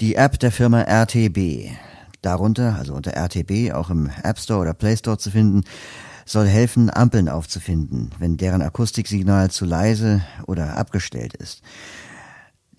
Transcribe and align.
Die 0.00 0.14
App 0.14 0.38
der 0.38 0.50
Firma 0.50 0.80
RTB, 0.80 1.70
darunter, 2.22 2.76
also 2.78 2.94
unter 2.94 3.12
RTB, 3.12 3.72
auch 3.74 3.90
im 3.90 4.10
App 4.22 4.38
Store 4.38 4.60
oder 4.60 4.72
Play 4.72 4.96
Store 4.96 5.18
zu 5.18 5.30
finden, 5.30 5.64
soll 6.24 6.46
helfen, 6.46 6.88
Ampeln 6.88 7.28
aufzufinden, 7.28 8.12
wenn 8.18 8.38
deren 8.38 8.62
Akustiksignal 8.62 9.50
zu 9.50 9.66
leise 9.66 10.22
oder 10.46 10.78
abgestellt 10.78 11.34
ist. 11.34 11.62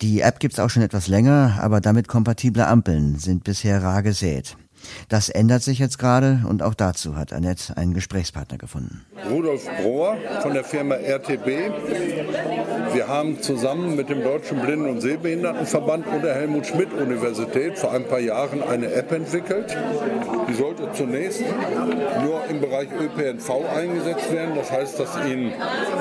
Die 0.02 0.20
App 0.20 0.40
gibt's 0.40 0.58
auch 0.58 0.70
schon 0.70 0.82
etwas 0.82 1.06
länger, 1.06 1.58
aber 1.60 1.80
damit 1.80 2.08
kompatible 2.08 2.66
Ampeln 2.66 3.18
sind 3.18 3.44
bisher 3.44 3.82
rar 3.82 4.02
gesät. 4.02 4.56
Das 5.08 5.28
ändert 5.28 5.62
sich 5.62 5.78
jetzt 5.78 5.98
gerade 5.98 6.42
und 6.48 6.62
auch 6.62 6.74
dazu 6.74 7.16
hat 7.16 7.32
Annette 7.32 7.76
einen 7.76 7.94
Gesprächspartner 7.94 8.58
gefunden. 8.58 9.04
Rudolf 9.28 9.68
Brohr 9.82 10.16
von 10.42 10.54
der 10.54 10.64
Firma 10.64 10.96
RTB. 10.96 11.46
Wir 12.92 13.08
haben 13.08 13.40
zusammen 13.42 13.96
mit 13.96 14.08
dem 14.08 14.22
Deutschen 14.22 14.60
Blinden- 14.60 14.88
und 14.88 15.00
Sehbehindertenverband 15.00 16.06
und 16.06 16.22
der 16.22 16.34
Helmut 16.34 16.66
Schmidt 16.66 16.92
Universität 16.92 17.78
vor 17.78 17.92
ein 17.92 18.04
paar 18.06 18.18
Jahren 18.18 18.62
eine 18.62 18.92
App 18.92 19.12
entwickelt. 19.12 19.76
Die 20.48 20.54
sollte 20.54 20.90
zunächst 20.92 21.42
nur 22.22 22.44
im 22.48 22.60
Bereich 22.60 22.88
ÖPNV 22.90 23.50
eingesetzt 23.76 24.32
werden. 24.32 24.54
Das 24.56 24.70
heißt, 24.70 24.98
dass 24.98 25.16
Ihnen 25.26 25.52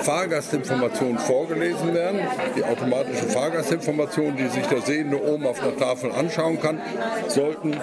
Fahrgastinformationen 0.01 1.19
vorgelesen 1.19 1.93
werden. 1.93 2.19
Die 2.55 2.63
automatische 2.63 3.25
Fahrgastinformation, 3.25 4.35
die 4.35 4.47
sich 4.47 4.65
der 4.67 4.81
Sehende 4.81 5.21
oben 5.23 5.45
auf 5.45 5.59
der 5.59 5.77
Tafel 5.77 6.11
anschauen 6.11 6.59
kann, 6.59 6.79
sollten 7.27 7.75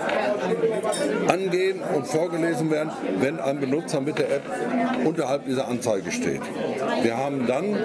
angehen 1.29 1.81
und 1.95 2.07
vorgelesen 2.07 2.71
werden, 2.71 2.91
wenn 3.21 3.41
ein 3.41 3.61
Benutzer 3.61 4.01
mit 4.01 4.19
der 4.19 4.31
App 4.31 4.43
unterhalb 5.05 5.45
dieser 5.47 5.69
Anzeige 5.69 6.11
steht. 6.11 6.41
Wir 7.03 7.17
haben 7.17 7.47
dann 7.47 7.77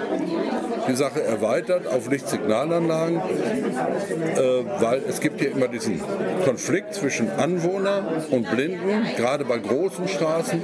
die 0.88 0.94
Sache 0.94 1.22
erweitert 1.22 1.86
auf 1.86 2.10
Lichtsignalanlagen, 2.10 3.16
äh, 3.16 4.40
weil 4.80 5.02
es 5.08 5.20
gibt 5.20 5.40
hier 5.40 5.52
immer 5.52 5.68
diesen 5.68 6.00
Konflikt 6.44 6.94
zwischen 6.94 7.30
Anwohner 7.30 8.02
und 8.30 8.50
Blinden, 8.50 9.06
gerade 9.16 9.44
bei 9.44 9.58
großen 9.58 10.08
Straßen 10.08 10.62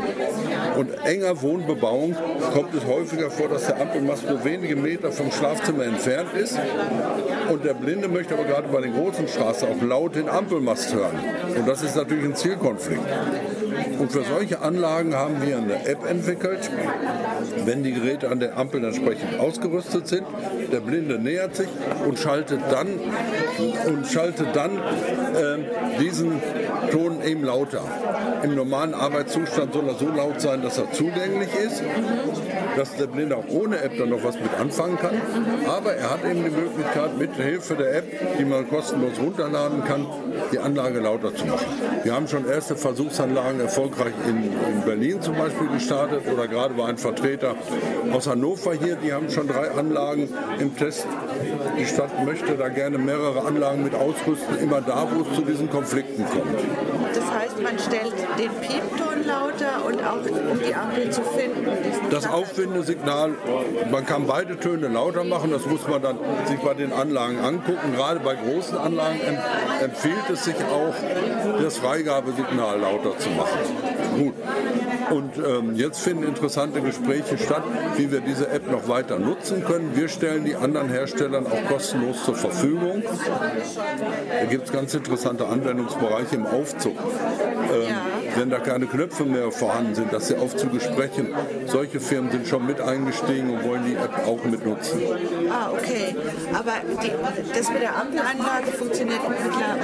und 0.77 0.91
enger 1.05 1.41
Wohnbebauung 1.42 2.17
kommt 2.52 2.75
es 2.75 2.86
häufiger 2.86 3.30
vor, 3.30 3.48
dass 3.48 3.67
der 3.67 3.80
Ampelmast 3.80 4.28
nur 4.28 4.45
wenige 4.45 4.77
Meter 4.77 5.12
vom 5.12 5.30
Schlafzimmer 5.30 5.84
entfernt 5.84 6.34
ist 6.34 6.58
und 7.50 7.64
der 7.64 7.75
Blinde 7.75 8.08
möchte 8.08 8.34
aber 8.34 8.45
gerade 8.45 8.69
bei 8.69 8.80
den 8.80 8.95
großen 8.95 9.28
Straßen 9.28 9.69
auch 9.69 9.83
laut 9.83 10.17
den 10.17 10.28
Ampelmast 10.28 10.95
hören. 10.95 11.19
Und 11.56 11.69
das 11.69 11.83
ist 11.83 11.97
natürlich 11.97 12.25
ein 12.29 12.37
Zielkonflikt. 12.37 13.58
Und 13.98 14.12
für 14.12 14.22
solche 14.24 14.61
Anlagen 14.61 15.14
haben 15.14 15.42
wir 15.42 15.56
eine 15.56 15.86
App 15.86 16.08
entwickelt. 16.08 16.70
Wenn 17.64 17.83
die 17.83 17.92
Geräte 17.92 18.28
an 18.28 18.41
der 18.41 18.56
Ampel 18.56 18.84
entsprechend 18.84 19.38
ausgerüstet 19.38 20.08
sind, 20.08 20.27
der 20.72 20.80
Blinde 20.80 21.19
nähert 21.19 21.56
sich 21.56 21.69
und 22.06 22.19
schaltet 22.19 22.61
dann, 22.70 22.89
und 23.86 24.06
schaltet 24.06 24.55
dann 24.55 24.78
äh, 24.78 26.00
diesen 26.00 26.41
Ton 26.91 27.22
eben 27.22 27.44
lauter. 27.44 27.83
Im 28.42 28.55
normalen 28.55 28.94
Arbeitszustand 28.94 29.72
soll 29.72 29.89
er 29.89 29.94
so 29.94 30.08
laut 30.08 30.41
sein, 30.41 30.62
dass 30.62 30.78
er 30.78 30.91
zugänglich 30.92 31.48
ist, 31.55 31.83
dass 32.77 32.94
der 32.96 33.06
Blinde 33.06 33.36
auch 33.36 33.48
ohne 33.48 33.80
App 33.80 33.98
dann 33.98 34.11
noch 34.11 34.22
was 34.22 34.36
mit 34.36 34.55
anfangen 34.58 34.96
kann. 34.96 35.20
Aber 35.66 35.94
er 35.94 36.11
hat 36.11 36.24
eben 36.24 36.44
die 36.44 36.50
Möglichkeit, 36.50 37.19
mit 37.19 37.34
Hilfe 37.34 37.74
der 37.74 37.96
App, 37.96 38.39
die 38.39 38.44
man 38.44 38.69
kostenlos 38.69 39.19
runterladen 39.19 39.84
kann, 39.84 40.06
die 40.52 40.58
Anlage 40.58 41.00
lauter 41.00 41.34
zu 41.34 41.46
machen. 41.46 41.66
Wir 42.05 42.14
haben 42.14 42.28
schon 42.28 42.48
erste 42.48 42.77
Versuchsanlagen 42.77 43.58
erfolgreich 43.61 44.14
in, 44.27 44.45
in 44.45 44.83
Berlin 44.84 45.20
zum 45.20 45.37
Beispiel 45.37 45.69
gestartet 45.69 46.23
oder 46.33 46.48
gerade 46.48 46.77
war 46.77 46.89
ein 46.89 46.98
Vertreter 46.98 47.55
aus 48.12 48.27
Hannover 48.27 48.75
hier, 48.75 48.97
die 48.97 49.12
haben 49.12 49.31
schon 49.31 49.48
drei 49.48 49.70
Anlagen 49.70 50.28
im 50.59 50.77
Test. 50.77 51.06
Die 51.79 51.86
Stadt 51.86 52.25
möchte 52.25 52.55
da 52.56 52.69
gerne 52.69 52.98
mehrere 52.98 53.45
Anlagen 53.47 53.84
mit 53.84 53.95
ausrüsten, 53.95 54.59
immer 54.61 54.81
da, 54.81 55.06
wo 55.12 55.23
es 55.23 55.36
zu 55.36 55.42
diesen 55.42 55.70
Konflikten 55.70 56.25
kommt. 56.25 56.59
Das 57.14 57.31
heißt, 57.33 57.62
man 57.62 57.79
stellt 57.79 58.14
den 58.39 58.51
Piepton 58.61 59.25
lauter 59.25 59.85
und 59.86 60.02
auch 60.05 60.51
um 60.51 60.58
die 60.58 60.75
Ampel 60.75 61.11
zu 61.11 61.23
finden. 61.23 61.67
Das 62.11 62.29
Aufwindesignal, 62.29 63.33
man 63.90 64.07
kann 64.07 64.27
beide 64.27 64.58
Töne 64.58 64.89
lauter 64.89 65.25
machen, 65.25 65.51
das 65.51 65.67
muss 65.67 65.86
man 65.86 66.02
dann 66.02 66.19
sich 66.46 66.58
bei 66.58 66.75
den 66.75 66.92
Anlagen 66.92 67.39
angucken. 67.39 67.92
Gerade 67.95 68.20
bei 68.20 68.35
großen 68.35 68.77
Anlagen 68.79 69.20
empfiehlt 69.80 70.30
es 70.33 70.45
sich 70.45 70.57
auch, 70.57 70.95
das 71.63 71.79
Freigabesignal 71.79 72.80
lauter 72.80 73.19
zu 73.19 73.30
machen. 73.30 73.48
Gut. 74.19 74.35
Und 75.11 75.39
ähm, 75.39 75.77
jetzt 75.77 76.01
finden 76.01 76.25
interessante 76.25 76.81
Gespräche 76.81 77.39
statt, 77.39 77.63
wie 77.97 78.11
wir 78.11 78.20
diese 78.20 78.48
App 78.48 78.70
noch 78.70 78.89
weiter 78.89 79.19
nutzen 79.19 79.64
können. 79.64 79.92
Wir 79.95 80.09
stellen 80.09 80.45
die 80.45 80.55
anderen 80.55 80.91
Herstellern 80.91 81.47
auch 81.47 81.64
kostenlos 81.69 82.25
zur 82.25 82.35
Verfügung. 82.35 83.03
Da 84.41 84.45
gibt 84.47 84.67
es 84.67 84.73
ganz 84.73 84.95
interessante 84.95 85.47
Anwendungsbereiche 85.47 86.37
im 86.37 86.47
Aufzug. 86.47 86.97
Ähm, 86.97 87.89
ja. 87.89 88.17
Wenn 88.39 88.51
da 88.51 88.61
keine 88.61 88.87
Knöpfe 88.87 89.25
mehr 89.25 89.51
vorhanden 89.51 89.97
sind, 89.97 90.13
dass 90.13 90.29
die 90.29 90.37
Aufzüge 90.37 90.79
sprechen. 90.79 91.35
Solche 91.67 91.99
Firmen 91.99 92.31
sind 92.31 92.47
schon 92.47 92.67
mit 92.67 92.81
eingestiegen 92.81 93.51
und 93.51 93.65
wollen 93.65 93.85
die 93.85 93.95
App 93.95 94.27
auch 94.27 94.45
mit 94.45 94.65
nutzen. 94.65 95.01
Ah, 95.51 95.71
okay. 95.73 96.15
Aber 96.55 96.75
die, 97.03 97.11
das 97.53 97.69
mit 97.69 97.83
der 97.83 97.97
Ampelanlage 97.97 98.71
funktioniert 98.79 99.21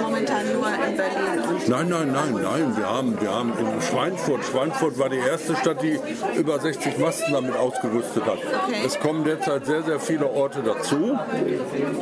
momentan 0.00 0.52
nur 0.52 0.68
in 0.68 0.96
Berlin. 0.96 1.58
Nein, 1.66 1.88
nein, 1.88 2.12
nein, 2.12 2.42
nein. 2.42 2.76
Wir 2.76 2.88
haben, 2.88 3.20
wir 3.20 3.30
haben 3.34 3.52
in 3.58 3.82
Schweinfurt, 3.82 4.44
Schweinfurt 4.44 4.98
war 4.98 5.08
die 5.08 5.18
erste 5.18 5.56
Stadt, 5.56 5.82
die 5.82 5.98
über 6.36 6.60
60 6.60 6.98
Masten 6.98 7.32
damit 7.32 7.56
ausgerüstet 7.56 8.24
hat. 8.24 8.38
Okay. 8.38 8.82
Es 8.86 9.00
kommen 9.00 9.24
derzeit 9.24 9.66
sehr, 9.66 9.82
sehr 9.82 9.98
viele 9.98 10.30
Orte 10.30 10.62
dazu, 10.62 11.18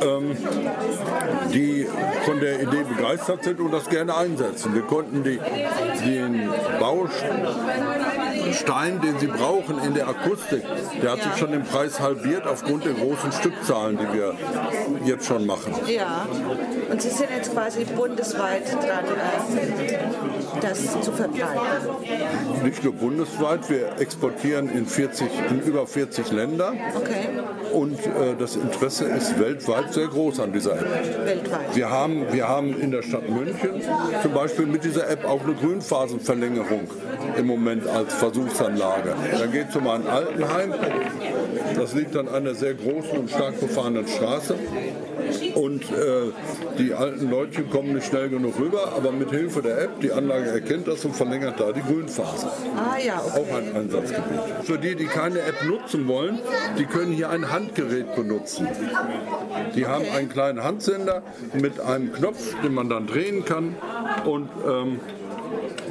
ähm, 0.01 0.37
die 1.51 1.87
von 2.25 2.39
der 2.39 2.61
Idee 2.61 2.83
begeistert 2.83 3.43
sind 3.43 3.59
und 3.59 3.71
das 3.71 3.89
gerne 3.89 4.15
einsetzen. 4.15 4.75
Wir 4.75 4.83
konnten 4.83 5.23
die, 5.23 5.39
den 6.05 6.42
Bausch. 6.79 7.23
Baustein, 8.43 9.01
den 9.01 9.19
sie 9.19 9.27
brauchen 9.27 9.79
in 9.83 9.93
der 9.93 10.07
Akustik, 10.07 10.63
der 11.01 11.11
hat 11.11 11.19
ja. 11.19 11.23
sich 11.25 11.37
schon 11.37 11.53
im 11.53 11.63
Preis 11.63 11.99
halbiert 11.99 12.47
aufgrund 12.47 12.85
der 12.85 12.93
großen 12.93 13.31
Stückzahlen, 13.31 13.97
die 13.97 14.17
wir 14.17 14.35
jetzt 15.05 15.25
schon 15.25 15.45
machen. 15.45 15.73
Ja, 15.87 16.27
und 16.89 17.01
Sie 17.01 17.09
sind 17.09 17.29
jetzt 17.35 17.51
quasi 17.53 17.85
bundesweit 17.85 18.71
dran, 18.71 19.05
äh, 19.05 19.97
das 20.61 21.01
zu 21.01 21.11
verbreiten. 21.11 22.63
Nicht 22.63 22.83
nur 22.83 22.93
bundesweit, 22.93 23.69
wir 23.69 23.99
exportieren 23.99 24.69
in, 24.69 24.85
40, 24.85 25.27
in 25.49 25.61
über 25.61 25.87
40 25.87 26.31
Länder. 26.31 26.73
Okay. 26.95 27.29
Und 27.71 27.99
äh, 27.99 28.35
das 28.37 28.55
Interesse 28.55 29.05
ist 29.05 29.39
weltweit 29.39 29.93
sehr 29.93 30.07
groß 30.07 30.39
an 30.39 30.53
dieser 30.53 30.73
App. 30.73 31.25
Weltweit. 31.25 31.75
Wir 31.75 31.89
haben, 31.89 32.31
wir 32.31 32.47
haben 32.47 32.79
in 32.79 32.91
der 32.91 33.01
Stadt 33.01 33.29
München 33.29 33.81
zum 34.21 34.33
Beispiel 34.33 34.65
mit 34.65 34.83
dieser 34.83 35.09
App 35.09 35.25
auch 35.25 35.43
eine 35.43 35.53
Grünphasenverlängerung 35.53 36.87
im 37.37 37.47
Moment 37.47 37.87
als 37.87 38.13
Versuchsanlage. 38.33 39.15
Da 39.37 39.45
geht 39.45 39.69
es 39.69 39.75
um 39.75 39.87
ein 39.87 40.07
Altenheim. 40.07 40.73
Das 41.75 41.93
liegt 41.93 42.15
an 42.15 42.27
einer 42.27 42.55
sehr 42.55 42.73
großen 42.73 43.17
und 43.17 43.29
stark 43.29 43.59
befahrenen 43.59 44.07
Straße. 44.07 44.55
Und 45.55 45.83
äh, 45.83 46.31
die 46.77 46.93
alten 46.93 47.29
Leute 47.29 47.63
kommen 47.63 47.93
nicht 47.93 48.07
schnell 48.07 48.29
genug 48.29 48.59
rüber, 48.59 48.93
aber 48.95 49.11
mit 49.11 49.29
Hilfe 49.31 49.61
der 49.61 49.81
App, 49.81 49.99
die 50.01 50.11
Anlage 50.11 50.49
erkennt 50.49 50.87
das 50.87 51.05
und 51.05 51.15
verlängert 51.15 51.59
da 51.59 51.71
die 51.71 51.81
Grünphase. 51.81 52.47
Ah 52.75 52.97
ja, 53.03 53.21
okay. 53.25 53.39
Auch 53.39 53.57
ein 53.57 53.75
Einsatzgebiet. 53.75 54.23
Für 54.63 54.77
die, 54.77 54.95
die 54.95 55.05
keine 55.05 55.39
App 55.39 55.63
nutzen 55.65 56.07
wollen, 56.07 56.39
die 56.77 56.85
können 56.85 57.13
hier 57.13 57.29
ein 57.29 57.51
Handgerät 57.51 58.15
benutzen. 58.15 58.67
Die 59.75 59.85
haben 59.85 60.05
einen 60.15 60.29
kleinen 60.29 60.63
Handsender 60.63 61.23
mit 61.53 61.79
einem 61.79 62.13
Knopf, 62.13 62.55
den 62.63 62.73
man 62.73 62.89
dann 62.89 63.07
drehen 63.07 63.45
kann 63.45 63.75
und 64.25 64.49
ähm, 64.67 64.99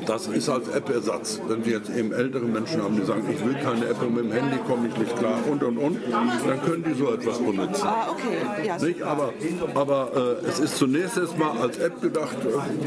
das 0.06 0.26
ist 0.26 0.48
als 0.48 0.68
App-Ersatz. 0.68 1.40
Wenn 1.48 1.64
wir 1.64 1.78
jetzt 1.78 1.90
eben 1.90 2.12
ältere 2.12 2.44
Menschen 2.44 2.82
haben, 2.82 2.96
die 2.96 3.04
sagen, 3.04 3.24
ich 3.30 3.44
will 3.44 3.54
keine 3.54 3.86
App 3.86 4.02
und 4.02 4.14
mit 4.14 4.24
dem 4.24 4.32
Handy 4.32 4.58
komme 4.66 4.88
ich 4.88 4.96
nicht 4.96 5.16
klar 5.18 5.38
und 5.50 5.62
und 5.62 5.78
und, 5.78 5.98
dann 6.10 6.62
können 6.62 6.84
die 6.84 6.94
so 6.94 7.12
etwas 7.12 7.38
benutzen. 7.38 7.86
Ah, 7.86 8.08
okay. 8.10 8.66
Ja, 8.66 8.78
nicht? 8.78 9.02
Aber, 9.02 9.32
aber 9.74 10.38
äh, 10.42 10.46
es 10.46 10.60
ist 10.60 10.76
zunächst 10.76 11.16
erstmal 11.16 11.58
als 11.58 11.78
App 11.78 12.00
gedacht, 12.00 12.36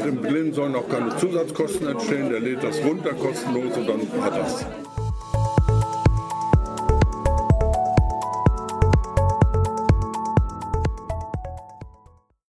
dem 0.04 0.16
Blinden 0.16 0.54
sollen 0.54 0.74
auch 0.74 0.88
keine 0.88 1.16
Zusatzkosten 1.16 1.88
entstehen, 1.88 2.30
der 2.30 2.40
lädt 2.40 2.62
das 2.62 2.82
runter 2.84 3.12
kostenlos 3.14 3.76
und 3.76 3.88
dann 3.88 4.22
hat 4.22 4.38
das. 4.38 4.66